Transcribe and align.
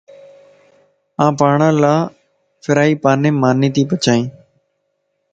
آن 1.23 1.31
پاڻ 1.39 1.57
لافرائي 1.81 2.93
پانيم 3.03 3.35
ماني 3.41 3.69
تي 3.75 3.81
پچائين 3.89 4.25